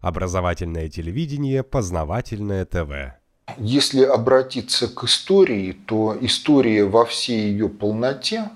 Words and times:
Образовательное 0.00 0.88
телевидение, 0.88 1.62
познавательное 1.62 2.64
ТВ. 2.64 3.18
Если 3.56 4.04
обратиться 4.04 4.86
к 4.88 5.04
истории, 5.04 5.72
то 5.72 6.16
история 6.20 6.84
во 6.84 7.04
всей 7.04 7.50
ее 7.50 7.68
полноте 7.68 8.50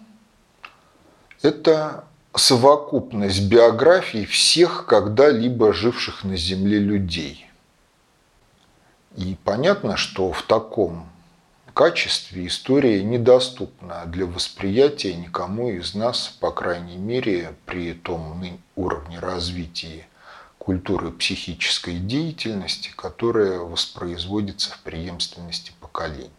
–это 1.43 2.05
совокупность 2.35 3.49
биографий 3.49 4.25
всех 4.25 4.87
когда-либо 4.87 5.73
живших 5.73 6.25
на 6.25 6.37
Земле 6.37 6.79
людей. 6.79 7.47
И 9.17 9.37
понятно, 9.45 9.97
что 9.97 10.33
в 10.33 10.43
таком 10.43 11.09
качестве 11.75 12.47
история 12.47 13.03
недоступна 13.03 14.05
для 14.07 14.27
восприятия 14.27 15.15
никому 15.15 15.71
из 15.71 15.95
нас, 15.95 16.29
по 16.41 16.51
крайней 16.53 16.97
мере, 16.97 17.55
при 17.67 17.93
том 17.95 18.61
уровне 18.77 19.19
развития 19.19 20.07
культуры 20.63 21.11
психической 21.11 21.97
деятельности, 21.99 22.93
которая 22.95 23.59
воспроизводится 23.59 24.71
в 24.71 24.79
преемственности 24.81 25.73
поколений. 25.81 26.31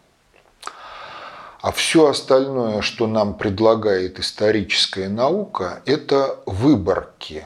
А 1.62 1.72
все 1.74 2.08
остальное, 2.08 2.82
что 2.82 3.06
нам 3.06 3.38
предлагает 3.38 4.20
историческая 4.20 5.10
наука, 5.10 5.82
это 5.86 6.40
выборки 6.46 7.46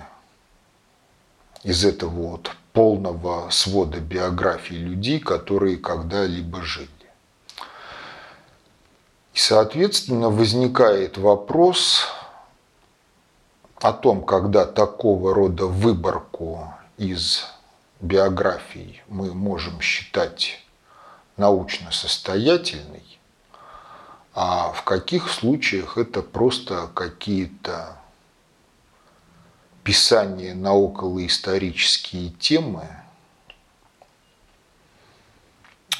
из 1.63 1.83
этого 1.83 2.11
вот 2.11 2.51
полного 2.73 3.49
свода 3.49 3.99
биографий 3.99 4.77
людей, 4.77 5.19
которые 5.19 5.77
когда-либо 5.77 6.61
жили. 6.61 6.89
И, 9.33 9.39
соответственно, 9.39 10.29
возникает 10.29 11.17
вопрос 11.17 12.05
о 13.81 13.93
том, 13.93 14.23
когда 14.23 14.65
такого 14.65 15.33
рода 15.33 15.67
выборку 15.67 16.73
из 16.97 17.45
биографий 18.01 19.01
мы 19.07 19.33
можем 19.33 19.81
считать 19.81 20.59
научно 21.35 21.91
состоятельной, 21.91 23.03
а 24.33 24.71
в 24.71 24.83
каких 24.83 25.29
случаях 25.29 25.97
это 25.97 26.21
просто 26.21 26.89
какие-то 26.93 27.97
писания 29.83 30.53
на 30.53 30.73
околоисторические 30.73 32.31
темы, 32.31 32.87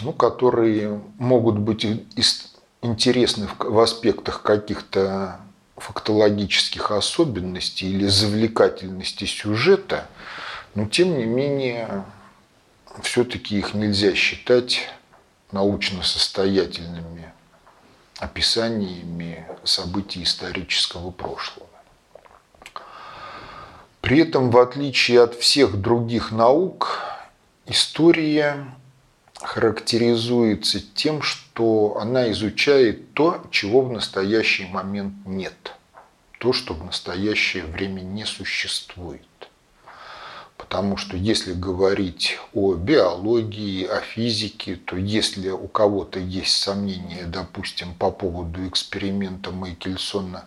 ну, 0.02 0.13
которые 0.13 1.02
могут 1.17 1.57
быть 1.57 1.85
интересны 2.81 3.47
в 3.57 3.80
аспектах 3.80 4.41
каких-то 4.41 5.39
фактологических 5.78 6.92
особенностей 6.92 7.89
или 7.89 8.08
завлекательности 8.08 9.25
сюжета, 9.25 10.08
но 10.75 10.86
тем 10.88 11.17
не 11.17 11.25
менее 11.25 12.03
все-таки 13.02 13.58
их 13.58 13.73
нельзя 13.73 14.14
считать 14.16 14.89
научно 15.52 16.03
состоятельными 16.03 17.31
описаниями 18.17 19.45
событий 19.64 20.23
исторического 20.23 21.11
прошлого. 21.11 21.67
При 24.02 24.20
этом, 24.20 24.52
в 24.52 24.58
отличие 24.58 25.22
от 25.22 25.36
всех 25.36 25.80
других 25.80 26.31
наук, 26.31 27.02
история 27.66 28.66
характеризуется 29.41 30.80
тем, 30.80 31.21
что 31.21 31.97
она 31.99 32.31
изучает 32.31 33.13
то, 33.13 33.43
чего 33.52 33.81
в 33.81 33.91
настоящий 33.91 34.66
момент 34.67 35.13
нет, 35.25 35.73
то, 36.39 36.53
что 36.53 36.73
в 36.73 36.83
настоящее 36.83 37.65
время 37.65 38.02
не 38.02 38.25
существует. 38.25 39.21
Потому 40.58 40.97
что 40.97 41.15
если 41.15 41.53
говорить 41.53 42.39
о 42.53 42.73
биологии, 42.73 43.85
о 43.85 44.02
физике, 44.02 44.75
то 44.75 44.97
если 44.97 45.49
у 45.49 45.67
кого-то 45.67 46.19
есть 46.19 46.58
сомнения, 46.58 47.25
допустим, 47.25 47.93
по 47.93 48.09
поводу 48.09 48.67
эксперимента 48.67 49.52
Майкельсона 49.52 50.45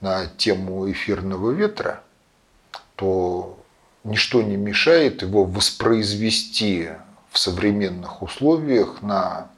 на 0.00 0.26
тему 0.26 0.90
эфирного 0.90 1.50
ветра, 1.50 2.02
то 2.94 3.58
ничто 4.04 4.40
не 4.40 4.56
мешает 4.56 5.22
его 5.22 5.44
воспроизвести 5.44 6.90
в 7.30 7.38
современных 7.38 8.22
условиях 8.22 9.02
на 9.02 9.48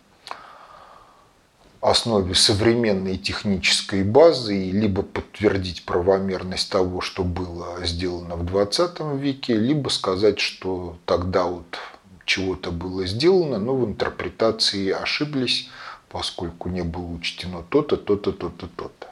основе 1.81 2.35
современной 2.35 3.17
технической 3.17 4.05
базы, 4.05 4.71
либо 4.71 5.03
подтвердить 5.03 5.85
правомерность 5.85 6.71
того, 6.71 7.01
что 7.01 7.25
было 7.25 7.85
сделано 7.85 8.37
в 8.37 8.47
20 8.47 9.01
веке, 9.17 9.57
либо 9.57 9.89
сказать, 9.89 10.39
что 10.39 10.97
тогда 11.07 11.45
вот 11.45 11.79
чего-то 12.25 12.71
было 12.71 13.05
сделано, 13.07 13.59
но 13.59 13.75
в 13.75 13.85
интерпретации 13.85 14.91
ошиблись, 14.91 15.69
поскольку 16.09 16.69
не 16.69 16.83
было 16.83 17.07
учтено 17.07 17.65
то-то, 17.69 17.97
то-то, 17.97 18.31
то-то, 18.31 18.69
то-то. 18.69 19.09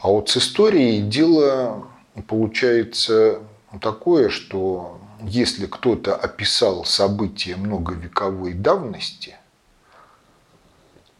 А 0.00 0.08
вот 0.08 0.28
с 0.28 0.36
историей 0.36 1.02
дело 1.02 1.88
получается 2.28 3.40
такое, 3.80 4.28
что 4.28 5.00
если 5.26 5.66
кто-то 5.66 6.14
описал 6.14 6.84
события 6.84 7.56
многовековой 7.56 8.52
давности 8.52 9.36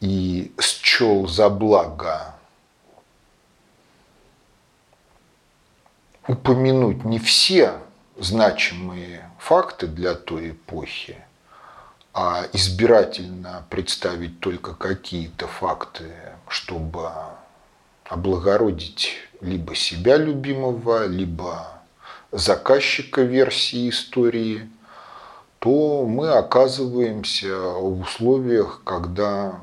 и 0.00 0.52
счел 0.60 1.26
за 1.26 1.48
благо 1.48 2.34
упомянуть 6.26 7.04
не 7.04 7.18
все 7.18 7.80
значимые 8.18 9.30
факты 9.38 9.86
для 9.86 10.14
той 10.14 10.50
эпохи, 10.50 11.18
а 12.12 12.46
избирательно 12.52 13.66
представить 13.70 14.40
только 14.40 14.74
какие-то 14.74 15.46
факты, 15.46 16.14
чтобы 16.48 17.10
облагородить 18.04 19.16
либо 19.40 19.74
себя 19.74 20.16
любимого, 20.16 21.06
либо 21.06 21.73
заказчика 22.34 23.22
версии 23.22 23.88
истории, 23.88 24.68
то 25.60 26.04
мы 26.04 26.30
оказываемся 26.30 27.56
в 27.56 28.00
условиях, 28.00 28.82
когда 28.84 29.60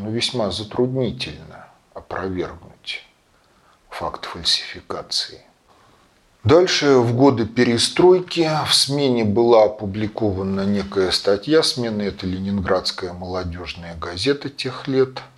весьма 0.00 0.50
затруднительно 0.50 1.68
опровергнуть 1.92 3.04
факт 3.90 4.24
фальсификации. 4.24 5.42
Дальше, 6.44 6.96
в 6.96 7.14
годы 7.14 7.46
перестройки, 7.46 8.50
в 8.66 8.74
СМИне 8.74 9.24
была 9.24 9.64
опубликована 9.64 10.62
некая 10.62 11.10
статья 11.10 11.62
смены, 11.62 12.02
это 12.02 12.26
Ленинградская 12.26 13.12
молодежная 13.12 13.94
газета 13.96 14.48
тех 14.48 14.88
лет– 14.88 15.22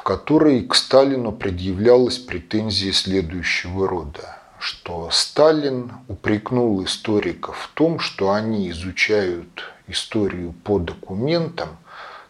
в 0.00 0.02
которой 0.02 0.62
к 0.62 0.74
Сталину 0.74 1.30
предъявлялась 1.30 2.16
претензия 2.16 2.90
следующего 2.90 3.86
рода, 3.86 4.38
что 4.58 5.10
Сталин 5.12 5.92
упрекнул 6.08 6.82
историков 6.82 7.58
в 7.58 7.68
том, 7.74 7.98
что 7.98 8.32
они 8.32 8.70
изучают 8.70 9.70
историю 9.88 10.54
по 10.64 10.78
документам, 10.78 11.76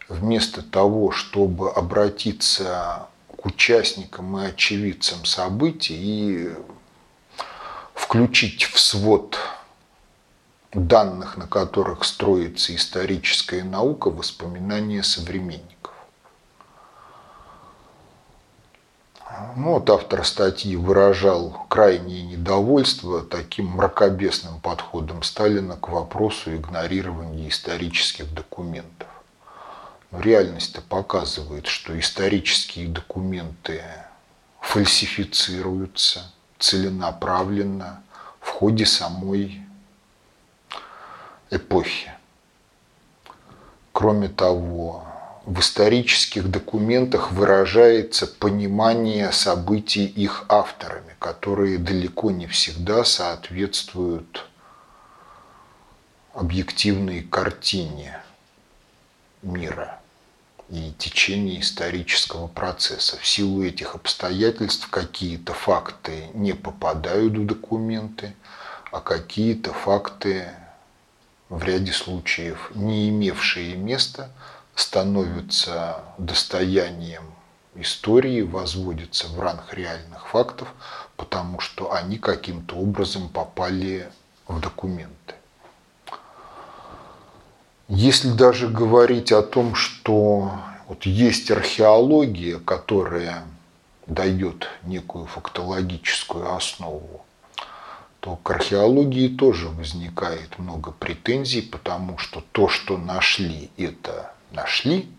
вместо 0.09 0.61
того, 0.61 1.11
чтобы 1.11 1.71
обратиться 1.71 3.07
к 3.37 3.45
участникам 3.45 4.37
и 4.37 4.47
очевидцам 4.47 5.23
событий 5.23 5.95
и 5.97 6.49
включить 7.93 8.65
в 8.65 8.81
свод 8.81 9.37
данных, 10.73 11.37
на 11.37 11.47
которых 11.47 12.03
строится 12.03 12.75
историческая 12.75 13.63
наука, 13.63 14.09
воспоминания 14.09 15.03
современников. 15.03 15.80
Ну, 19.55 19.73
вот 19.73 19.89
автор 19.89 20.25
статьи 20.25 20.75
выражал 20.75 21.65
крайнее 21.69 22.23
недовольство 22.23 23.21
таким 23.21 23.67
мракобесным 23.67 24.59
подходом 24.59 25.23
Сталина 25.23 25.75
к 25.75 25.89
вопросу 25.89 26.55
игнорирования 26.55 27.49
исторических 27.49 28.33
документов. 28.33 29.07
Но 30.11 30.19
реальность-то 30.19 30.81
показывает, 30.81 31.67
что 31.67 31.97
исторические 31.99 32.87
документы 32.87 33.81
фальсифицируются 34.59 36.31
целенаправленно 36.59 38.03
в 38.39 38.49
ходе 38.49 38.85
самой 38.85 39.61
эпохи. 41.49 42.11
Кроме 43.91 44.29
того, 44.29 45.05
в 45.45 45.59
исторических 45.59 46.49
документах 46.49 47.31
выражается 47.31 48.27
понимание 48.27 49.31
событий 49.31 50.05
их 50.05 50.45
авторами, 50.49 51.15
которые 51.19 51.77
далеко 51.79 52.31
не 52.31 52.47
всегда 52.47 53.03
соответствуют 53.03 54.47
объективной 56.33 57.23
картине 57.23 58.21
мира 59.41 59.99
и 60.69 60.93
течения 60.97 61.59
исторического 61.59 62.47
процесса. 62.47 63.17
В 63.17 63.25
силу 63.25 63.63
этих 63.63 63.95
обстоятельств 63.95 64.87
какие-то 64.89 65.53
факты 65.53 66.27
не 66.33 66.53
попадают 66.53 67.33
в 67.33 67.45
документы, 67.45 68.35
а 68.91 69.01
какие-то 69.01 69.73
факты, 69.73 70.49
в 71.49 71.63
ряде 71.63 71.91
случаев 71.91 72.71
не 72.75 73.09
имевшие 73.09 73.75
места, 73.75 74.29
становятся 74.75 76.03
достоянием 76.17 77.23
истории, 77.75 78.41
возводятся 78.41 79.27
в 79.27 79.39
ранг 79.39 79.73
реальных 79.73 80.27
фактов, 80.27 80.67
потому 81.15 81.59
что 81.59 81.93
они 81.93 82.17
каким-то 82.17 82.75
образом 82.75 83.29
попали 83.29 84.09
в 84.47 84.59
документы. 84.59 85.35
Если 87.87 88.31
даже 88.31 88.67
говорить 88.67 89.31
о 89.31 89.41
том, 89.41 89.75
что 89.75 90.51
вот 90.87 91.05
есть 91.05 91.51
археология, 91.51 92.59
которая 92.59 93.43
дает 94.07 94.67
некую 94.83 95.25
фактологическую 95.25 96.53
основу, 96.55 97.25
то 98.19 98.35
к 98.35 98.51
археологии 98.51 99.27
тоже 99.27 99.67
возникает 99.67 100.57
много 100.59 100.91
претензий, 100.91 101.61
потому 101.61 102.17
что 102.17 102.43
то, 102.51 102.67
что 102.67 102.97
нашли, 102.97 103.71
это 103.77 104.33
нашли, 104.51 105.09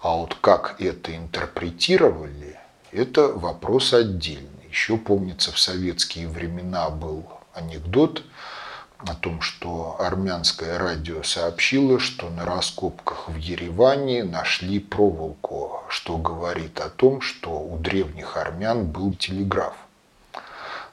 а 0.00 0.16
вот 0.16 0.34
как 0.34 0.80
это 0.80 1.14
интерпретировали, 1.16 2.58
это 2.92 3.28
вопрос 3.28 3.92
отдельный. 3.92 4.50
Еще 4.70 4.96
помнится, 4.96 5.52
в 5.52 5.58
советские 5.58 6.28
времена 6.28 6.90
был 6.90 7.24
анекдот– 7.54 8.22
о 8.98 9.14
том, 9.14 9.40
что 9.40 9.96
армянское 9.98 10.78
радио 10.78 11.22
сообщило, 11.22 11.98
что 11.98 12.30
на 12.30 12.44
раскопках 12.44 13.28
в 13.28 13.36
Ереване 13.36 14.24
нашли 14.24 14.78
проволоку, 14.78 15.82
что 15.88 16.16
говорит 16.16 16.80
о 16.80 16.88
том, 16.88 17.20
что 17.20 17.50
у 17.50 17.78
древних 17.78 18.36
армян 18.36 18.86
был 18.86 19.12
телеграф. 19.14 19.74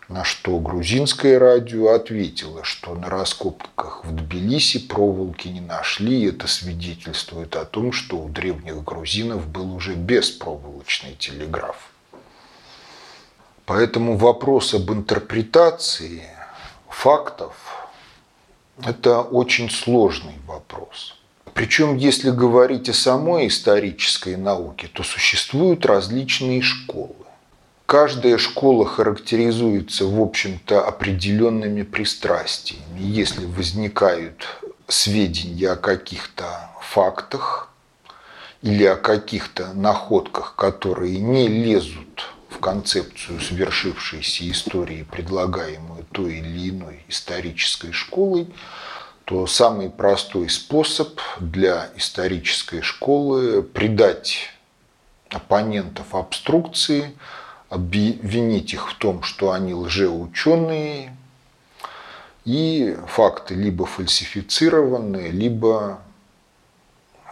На 0.10 0.26
что 0.26 0.60
грузинское 0.60 1.40
радио 1.40 1.94
ответило, 1.94 2.64
что 2.64 2.94
на 2.94 3.10
раскопках 3.10 4.04
в 4.04 4.14
Тбилиси 4.14 4.80
проволоки 4.80 5.48
не 5.48 5.62
нашли. 5.62 6.26
Это 6.26 6.48
свидетельствует 6.48 7.56
о 7.56 7.64
том, 7.64 7.94
что 7.94 8.18
у 8.18 8.30
древних 8.30 8.84
грузинов 8.84 9.48
был 9.48 9.74
уже 9.74 9.96
беспроволочный 9.96 11.16
телеграф. 11.18 11.90
Поэтому 13.66 14.18
вопрос 14.18 14.74
об 14.74 14.92
интерпретации 14.92 16.24
фактов 16.90 17.56
это 18.82 19.22
очень 19.22 19.70
сложный 19.70 20.36
вопрос. 20.48 21.16
Причем, 21.54 21.96
если 21.96 22.32
говорить 22.32 22.90
о 22.90 22.94
самой 22.94 23.48
исторической 23.48 24.36
науке, 24.36 24.90
то 24.92 25.04
существуют 25.04 25.86
различные 25.86 26.62
школы. 26.62 27.23
Каждая 27.94 28.40
школа 28.40 28.88
характеризуется, 28.88 30.06
в 30.06 30.20
общем-то, 30.20 30.84
определенными 30.84 31.84
пристрастиями. 31.84 32.98
Если 32.98 33.46
возникают 33.46 34.48
сведения 34.88 35.70
о 35.70 35.76
каких-то 35.76 36.72
фактах 36.82 37.70
или 38.64 38.84
о 38.84 38.96
каких-то 38.96 39.74
находках, 39.76 40.56
которые 40.56 41.20
не 41.20 41.48
лезут 41.48 42.34
в 42.50 42.58
концепцию 42.58 43.40
свершившейся 43.40 44.50
истории, 44.50 45.06
предлагаемую 45.12 46.04
той 46.12 46.40
или 46.40 46.72
иной 46.72 47.06
исторической 47.10 47.92
школой, 47.92 48.48
то 49.26 49.46
самый 49.46 49.92
простой 49.92 50.50
способ 50.50 51.20
для 51.40 51.92
исторической 51.96 52.82
школы 52.82 53.62
придать 53.62 54.50
оппонентов 55.30 56.16
обструкции, 56.16 57.14
обвинить 57.74 58.74
их 58.74 58.92
в 58.92 58.98
том, 59.00 59.24
что 59.24 59.52
они 59.52 59.74
лжеученые, 59.74 61.16
и 62.46 62.98
факты 63.08 63.56
либо 63.56 63.88
фальсифицированы, 63.88 65.30
либо 65.30 66.00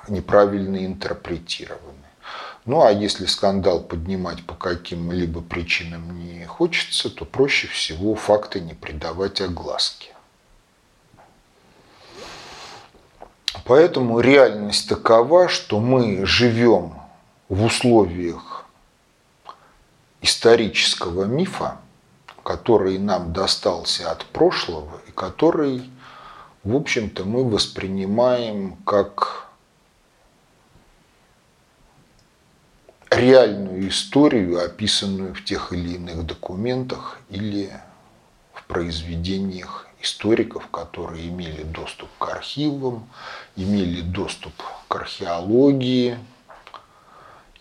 неправильно 0.07 0.83
интерпретированы. 0.83 2.07
Ну 2.65 2.81
а 2.81 2.91
если 2.91 3.27
скандал 3.27 3.81
поднимать 3.83 4.43
по 4.43 4.55
каким-либо 4.55 5.41
причинам 5.41 6.17
не 6.17 6.45
хочется, 6.45 7.11
то 7.11 7.23
проще 7.25 7.67
всего 7.67 8.15
факты 8.15 8.61
не 8.61 8.73
придавать 8.73 9.41
огласке. 9.41 10.09
Поэтому 13.65 14.19
реальность 14.21 14.89
такова, 14.89 15.49
что 15.49 15.79
мы 15.79 16.25
живем 16.25 16.95
в 17.47 17.63
условиях 17.63 18.50
исторического 20.21 21.25
мифа, 21.25 21.77
который 22.43 22.97
нам 22.97 23.33
достался 23.33 24.11
от 24.11 24.25
прошлого 24.25 25.01
и 25.07 25.11
который, 25.11 25.89
в 26.63 26.75
общем-то, 26.75 27.25
мы 27.25 27.47
воспринимаем 27.47 28.77
как 28.85 29.47
реальную 33.09 33.89
историю, 33.89 34.63
описанную 34.63 35.35
в 35.35 35.43
тех 35.43 35.73
или 35.73 35.95
иных 35.95 36.25
документах 36.25 37.19
или 37.29 37.71
в 38.53 38.63
произведениях 38.65 39.87
историков, 40.01 40.67
которые 40.69 41.27
имели 41.27 41.63
доступ 41.63 42.09
к 42.17 42.29
архивам, 42.29 43.07
имели 43.55 44.01
доступ 44.01 44.53
к 44.87 44.95
археологии 44.95 46.17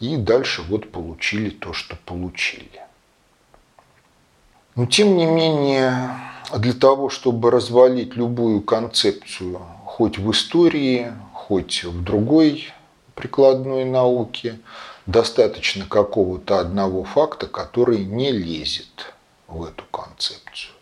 и 0.01 0.17
дальше 0.17 0.63
вот 0.63 0.91
получили 0.91 1.51
то, 1.51 1.73
что 1.73 1.97
получили. 2.05 2.81
Но 4.75 4.87
тем 4.87 5.17
не 5.17 5.27
менее, 5.27 6.17
для 6.57 6.73
того, 6.73 7.11
чтобы 7.11 7.51
развалить 7.51 8.17
любую 8.17 8.63
концепцию, 8.63 9.61
хоть 9.85 10.19
в 10.19 10.31
истории, 10.31 11.13
хоть 11.33 11.85
в 11.85 12.03
другой 12.03 12.73
прикладной 13.15 13.85
науке, 13.85 14.59
достаточно 15.05 15.85
какого-то 15.85 16.61
одного 16.61 17.05
факта, 17.05 17.47
который 17.47 18.05
не 18.05 18.33
лезет 18.33 19.15
в 19.49 19.65
эту 19.65 19.85
концепцию. 19.91 20.73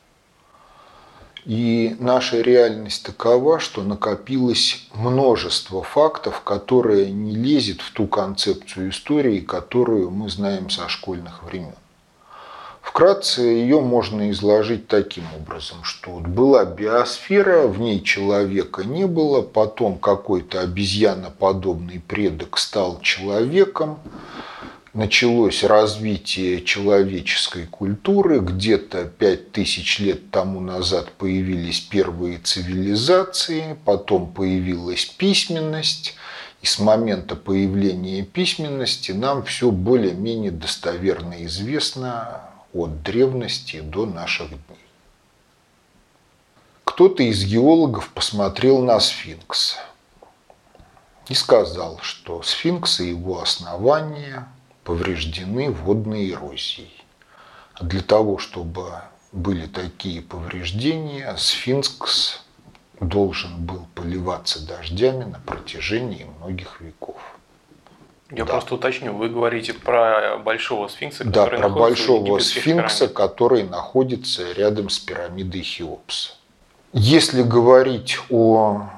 И 1.49 1.97
наша 1.99 2.43
реальность 2.43 3.05
такова, 3.05 3.59
что 3.59 3.83
накопилось 3.83 4.87
множество 4.93 5.83
фактов, 5.83 6.43
которые 6.43 7.11
не 7.11 7.35
лезет 7.35 7.81
в 7.81 7.91
ту 7.93 8.06
концепцию 8.06 8.91
истории, 8.91 9.41
которую 9.41 10.11
мы 10.11 10.29
знаем 10.29 10.69
со 10.69 10.91
школьных 10.91 11.43
времен. 11.43 11.73
Вкратце 12.83 13.41
ее 13.41 13.81
можно 13.81 14.31
изложить 14.31 14.89
таким 14.89 15.25
образом, 15.41 15.79
что 15.85 16.11
вот 16.11 16.25
была 16.25 16.67
биосфера, 16.67 17.67
в 17.67 17.81
ней 17.81 18.03
человека 18.03 18.84
не 18.84 19.06
было, 19.06 19.41
потом 19.41 19.96
какой-то 19.99 20.61
обезьяноподобный 20.61 22.03
предок 22.06 22.58
стал 22.58 23.01
человеком, 23.01 24.01
началось 24.98 25.62
развитие 25.62 26.64
человеческой 26.64 27.67
культуры, 27.67 28.40
где-то 28.40 29.05
пять 29.05 29.52
тысяч 29.52 30.00
лет 30.00 30.32
тому 30.32 30.58
назад 30.58 31.12
появились 31.12 31.78
первые 31.78 32.38
цивилизации, 32.38 33.78
потом 33.84 34.32
появилась 34.32 35.05
письменность, 35.06 36.17
и 36.62 36.67
с 36.67 36.81
момента 36.81 37.36
появления 37.36 38.24
письменности 38.24 39.12
нам 39.12 39.44
все 39.44 39.70
более-менее 39.70 40.50
достоверно 40.50 41.44
известно 41.44 42.40
от 42.74 43.00
древности 43.05 43.81
до 43.81 44.05
наших 44.05 44.48
дней. 44.48 44.84
Кто-то 46.82 47.22
из 47.22 47.44
геологов 47.44 48.08
посмотрел 48.08 48.82
на 48.82 48.98
сфинкс 48.98 49.76
и 51.28 51.34
сказал, 51.34 52.00
что 52.02 52.43
сфинкс 52.43 52.98
и 52.98 53.10
его 53.10 53.40
основания 53.40 54.48
повреждены 54.89 55.71
водной 55.71 56.31
эрозией. 56.31 56.91
Для 57.79 58.01
того, 58.01 58.39
чтобы 58.39 58.87
были 59.33 59.67
такие 59.67 60.23
повреждения, 60.23 61.37
сфинкс 61.37 62.43
должен 62.99 63.67
был 63.67 63.87
поливаться 63.95 64.67
дождями 64.67 65.25
на 65.25 65.41
протяжении 65.41 66.27
многих 66.39 66.81
веков. 66.81 67.17
Я 68.31 68.47
да. 68.47 68.53
просто 68.53 68.77
уточню, 68.77 69.13
вы 69.13 69.29
говорите 69.29 69.75
про 69.75 70.39
большого 70.39 70.89
сфинкса, 70.89 71.25
который 71.25 71.61
да, 71.61 71.69
про 71.69 71.69
большого 71.69 72.39
сфинкса, 72.39 73.09
пирамид. 73.09 73.17
который 73.17 73.63
находится 73.65 74.53
рядом 74.53 74.89
с 74.89 74.99
пирамидой 74.99 75.63
Хеопса. 75.63 76.31
Если 76.95 77.43
говорить 77.43 78.19
о 78.31 78.89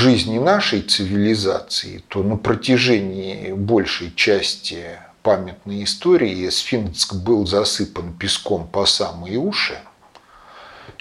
жизни 0.00 0.38
нашей 0.38 0.80
цивилизации, 0.80 2.02
то 2.08 2.22
на 2.22 2.38
протяжении 2.38 3.52
большей 3.52 4.10
части 4.14 4.98
памятной 5.22 5.84
истории 5.84 6.48
сфинкс 6.48 7.12
был 7.12 7.46
засыпан 7.46 8.14
песком 8.14 8.66
по 8.66 8.86
самые 8.86 9.36
уши. 9.36 9.78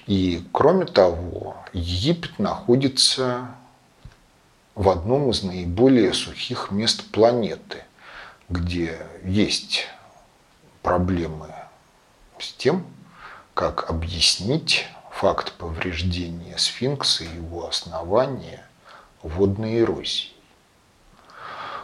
И 0.06 0.44
кроме 0.51 0.86
того, 0.86 1.56
Египет 1.72 2.39
находится 2.39 3.48
в 4.75 4.89
одном 4.89 5.29
из 5.29 5.44
наиболее 5.44 6.13
сухих 6.13 6.70
мест 6.70 7.06
планеты, 7.10 7.86
где 8.50 9.00
есть 9.24 9.88
проблемы 10.82 11.48
с 12.38 12.51
тем, 12.51 12.86
как 13.53 13.89
объяснить 13.89 14.88
факт 15.10 15.53
повреждения 15.53 16.58
сфинкса 16.58 17.24
и 17.24 17.34
его 17.38 17.65
основания 17.65 18.65
водной 19.23 19.79
эрозии. 19.79 20.29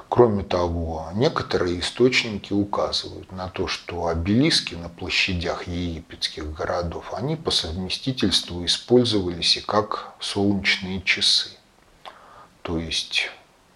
Кроме 0.08 0.44
того, 0.44 1.10
некоторые 1.14 1.80
источники 1.80 2.54
указывают 2.54 3.32
на 3.32 3.50
то, 3.50 3.68
что 3.68 4.08
обелиски 4.08 4.76
на 4.76 4.88
площадях 4.88 5.68
египетских 5.68 6.54
городов, 6.54 7.14
они 7.14 7.36
по 7.36 7.52
совместительству 7.52 8.64
использовались 8.64 9.58
и 9.58 9.62
как 9.62 10.14
солнечные 10.20 11.02
часы. 11.02 11.50
То 12.62 12.80
есть 12.80 13.30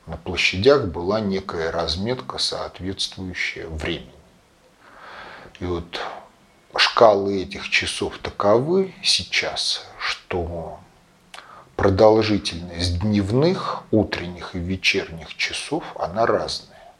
на 0.05 0.17
площадях 0.17 0.85
была 0.85 1.19
некая 1.19 1.71
разметка, 1.71 2.37
соответствующая 2.37 3.67
времени. 3.67 4.13
И 5.59 5.65
вот 5.65 5.99
шкалы 6.75 7.43
этих 7.43 7.69
часов 7.69 8.17
таковы 8.19 8.93
сейчас, 9.03 9.85
что 9.99 10.79
продолжительность 11.79 13.00
дневных, 13.00 13.83
утренних 13.91 14.53
и 14.53 14.59
вечерних 14.59 15.33
часов, 15.38 15.81
она 15.98 16.25
разная. 16.25 16.91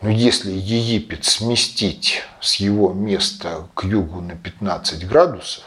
Но 0.00 0.08
если 0.08 0.50
Египет 0.50 1.26
сместить 1.26 2.22
с 2.40 2.54
его 2.54 2.94
места 2.94 3.68
к 3.74 3.84
югу 3.84 4.22
на 4.22 4.34
15 4.34 5.06
градусов, 5.06 5.62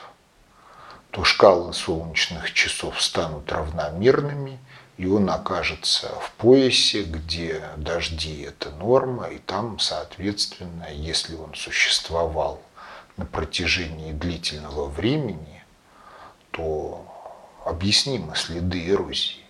то 1.12 1.24
шкалы 1.24 1.72
солнечных 1.74 2.52
часов 2.52 3.00
станут 3.00 3.52
равномерными, 3.52 4.58
и 4.98 5.06
он 5.06 5.30
окажется 5.30 6.08
в 6.22 6.32
поясе, 6.38 7.04
где 7.04 7.62
дожди– 7.78 8.42
это 8.48 8.72
норма, 8.72 9.28
и 9.28 9.38
там, 9.38 9.78
соответственно, 9.78 10.88
если 10.92 11.36
он 11.36 11.54
существовал 11.54 12.60
на 13.18 13.28
протяжении 13.28 14.14
длительного 14.14 14.88
времени, 14.88 15.64
то 16.50 17.12
объяснимы 17.66 18.36
следы 18.36 18.88
эрозии. 18.88 19.44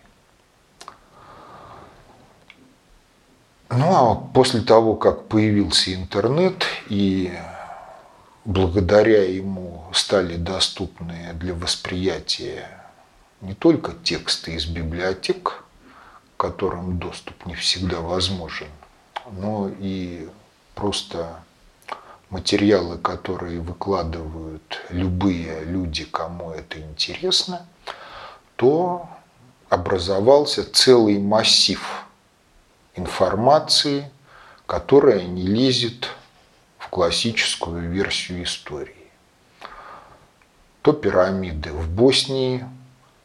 Ну 3.69 3.93
а 3.93 4.15
после 4.15 4.61
того, 4.61 4.95
как 4.95 5.27
появился 5.27 5.93
интернет 5.93 6.65
и 6.87 7.37
благодаря 8.45 9.23
ему 9.23 9.83
стали 9.93 10.37
доступны 10.37 11.33
для 11.33 11.53
восприятия 11.53 12.69
не 13.41 13.53
только 13.53 13.91
тексты 13.91 14.53
из 14.53 14.65
библиотек, 14.65 15.65
которым 16.37 16.97
доступ 16.99 17.45
не 17.45 17.55
всегда 17.55 17.99
возможен, 17.99 18.69
но 19.31 19.69
и 19.79 20.29
просто 20.73 21.43
материалы, 22.29 22.97
которые 22.97 23.59
выкладывают 23.59 24.81
любые 24.89 25.65
люди, 25.65 26.05
кому 26.05 26.51
это 26.51 26.79
интересно– 26.79 27.67
то 28.55 29.09
образовался 29.69 30.69
целый 30.71 31.19
массив 31.19 32.05
информации, 32.95 34.09
которая 34.65 35.23
не 35.23 35.45
лезет 35.45 36.09
в 36.77 36.89
классическую 36.89 37.89
версию 37.89 38.43
истории. 38.43 38.93
То 40.81 40.93
пирамиды 40.93 41.71
в 41.71 41.89
Боснии, 41.89 42.65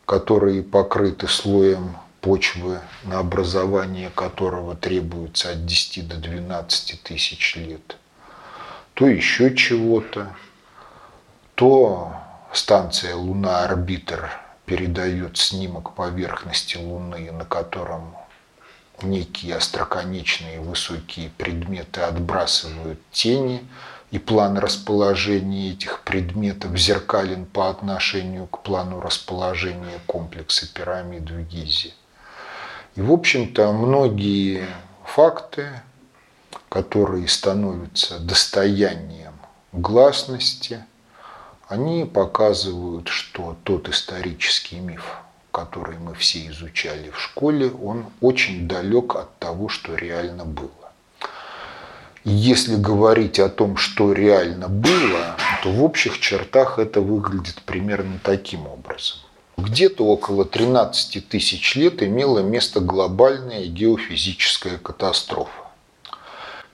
которые 0.06 0.62
покрыты 0.62 1.28
слоем 1.28 1.96
почвы, 2.20 2.80
на 3.04 3.18
образование 3.18 4.10
которого 4.10 4.74
требуется 4.74 5.52
от 5.52 5.66
10 5.66 6.08
до 6.08 6.16
12 6.16 7.02
тысяч 7.02 7.56
лет, 7.56 7.96
то 8.94 9.06
еще 9.06 9.54
чего-то, 9.54 10.34
то 11.54 12.12
станция 12.52 13.14
Луна-Арбитр 13.14 14.30
передает 14.70 15.36
снимок 15.36 15.96
поверхности 15.96 16.76
Луны, 16.76 17.32
на 17.32 17.44
котором 17.44 18.14
некие 19.02 19.56
остроконечные 19.56 20.60
высокие 20.60 21.28
предметы 21.30 22.02
отбрасывают 22.02 23.00
тени, 23.10 23.66
и 24.12 24.20
план 24.20 24.58
расположения 24.58 25.72
этих 25.72 26.02
предметов 26.02 26.76
зеркален 26.76 27.46
по 27.46 27.68
отношению 27.68 28.46
к 28.46 28.62
плану 28.62 29.00
расположения 29.00 29.98
комплекса 30.06 30.72
пирамид 30.72 31.28
в 31.28 31.42
Гизе. 31.48 31.92
И, 32.94 33.00
в 33.00 33.10
общем-то, 33.10 33.72
многие 33.72 34.68
факты, 35.04 35.82
которые 36.68 37.26
становятся 37.26 38.20
достоянием 38.20 39.34
гласности, 39.72 40.84
они 41.70 42.04
показывают, 42.04 43.06
что 43.06 43.56
тот 43.62 43.88
исторический 43.88 44.80
миф, 44.80 45.18
который 45.52 45.98
мы 45.98 46.14
все 46.14 46.48
изучали 46.48 47.10
в 47.10 47.20
школе, 47.20 47.70
он 47.70 48.06
очень 48.20 48.66
далек 48.66 49.14
от 49.14 49.38
того, 49.38 49.68
что 49.68 49.94
реально 49.94 50.44
было. 50.44 50.68
Если 52.24 52.74
говорить 52.74 53.38
о 53.38 53.48
том, 53.48 53.76
что 53.76 54.12
реально 54.12 54.68
было, 54.68 55.36
то 55.62 55.70
в 55.70 55.84
общих 55.84 56.18
чертах 56.18 56.80
это 56.80 57.00
выглядит 57.00 57.62
примерно 57.62 58.18
таким 58.20 58.66
образом. 58.66 59.18
Где-то 59.56 60.04
около 60.04 60.44
13 60.44 61.28
тысяч 61.28 61.76
лет 61.76 62.02
имела 62.02 62.40
место 62.40 62.80
глобальная 62.80 63.66
геофизическая 63.66 64.76
катастрофа. 64.78 65.69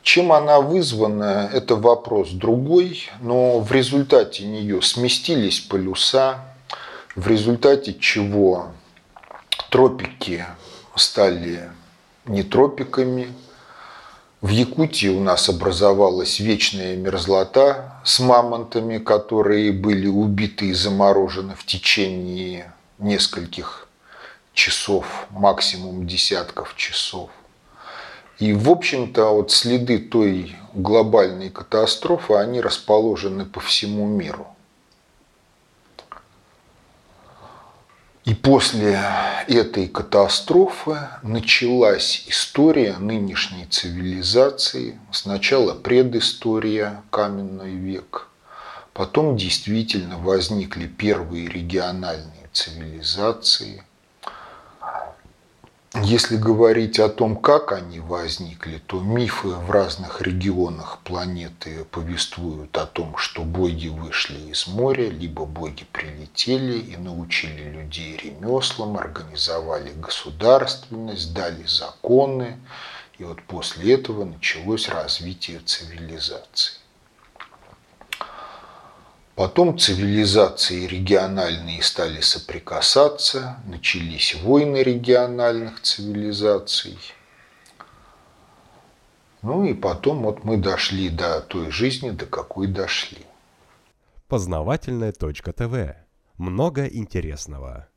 Чем 0.07 0.31
она 0.31 0.61
вызвана, 0.61 1.51
это 1.53 1.75
вопрос 1.75 2.31
другой, 2.31 3.11
но 3.21 3.59
в 3.59 3.73
результате 3.73 4.45
нее 4.45 4.81
сместились 4.81 5.59
полюса, 5.59 6.45
в 7.17 7.27
результате 7.27 7.93
чего 7.93 8.69
тропики 9.69 10.47
стали 10.95 11.69
не 12.25 12.45
тропиками. 12.45 13.35
В 14.41 14.51
Якутии 14.51 15.09
у 15.09 15.19
нас 15.19 15.49
образовалась 15.49 16.39
вечная 16.39 16.95
мерзлота 16.95 18.01
с 18.05 18.21
мамонтами, 18.21 18.99
которые 18.99 19.73
были 19.73 20.07
убиты 20.07 20.67
и 20.67 20.73
заморожены 20.73 21.57
в 21.57 21.67
течение 21.67 22.73
нескольких 23.01 23.89
часов, 24.55 25.27
максимум 25.31 26.07
десятков 26.07 26.77
часов. 26.77 27.29
И, 28.39 28.53
в 28.53 28.71
общем-то, 28.71 29.31
вот 29.31 29.51
следы 29.51 29.99
той 29.99 30.55
глобальной 30.75 31.49
катастрофы, 31.49 32.35
они 32.35 32.61
расположены 32.61 33.47
по 33.47 33.61
всему 33.61 34.07
миру. 34.07 34.49
И 38.27 38.35
после 38.35 39.01
этой 39.47 39.87
катастрофы 39.87 40.99
началась 41.23 42.25
история 42.27 42.99
нынешней 42.99 43.67
цивилизации. 43.67 44.99
Сначала 45.13 45.75
предыстория, 45.75 47.03
каменный 47.11 47.75
век. 47.75 48.29
Потом 48.93 49.37
действительно 49.37 50.19
возникли 50.19 50.87
первые 50.87 51.49
региональные 51.49 52.51
цивилизации– 52.53 53.83
если 56.03 56.37
говорить 56.37 56.99
о 56.99 57.09
том, 57.09 57.37
как 57.37 57.73
они 57.73 58.01
возникли, 58.01 58.79
то 58.87 59.01
мифы 59.01 59.49
в 59.49 59.71
разных 59.71 60.21
регионах 60.21 60.99
планеты 61.05 61.85
повествуют 61.91 62.77
о 62.77 62.87
том, 62.87 63.17
что 63.17 63.43
боги 63.43 63.89
вышли 63.89 64.39
из 64.51 64.67
моря, 64.67 65.09
либо 65.09 65.47
боги 65.47 65.85
прилетели 65.93 66.79
и 66.79 66.97
научили 66.97 67.71
людей 67.71 68.17
ремеслам, 68.17 68.97
организовали 68.99 69.93
государственность, 69.93 71.33
дали 71.33 71.65
законы, 71.67 72.59
и 73.19 73.25
вот 73.25 73.43
после 73.43 73.95
этого 73.95 74.25
началось 74.25 74.89
развитие 74.89 75.61
цивилизации. 75.61 76.75
Потом 79.37 79.79
цивилизации 79.79 80.87
региональные 80.87 81.83
стали 81.83 82.23
соприкасаться, 82.23 83.59
начались 83.67 84.35
войны 84.35 84.79
региональных 84.83 85.83
цивилизаций. 85.83 86.97
Ну 89.43 89.67
и 89.67 89.75
потом 89.75 90.23
вот 90.23 90.45
мы 90.45 90.57
дошли 90.57 91.11
до 91.11 91.43
той 91.43 91.71
жизни, 91.71 92.11
до 92.11 92.25
какой 92.25 92.67
дошли. 92.67 93.27
Познавательная 94.27 95.13
точка 95.13 95.53
ТВ. 95.53 95.95
Много 96.39 96.87
интересного. 96.87 97.89